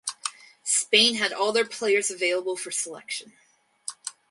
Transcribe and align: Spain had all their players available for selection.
Spain 0.63 1.13
had 1.13 1.31
all 1.31 1.51
their 1.51 1.63
players 1.63 2.09
available 2.09 2.57
for 2.57 2.71
selection. 2.71 3.33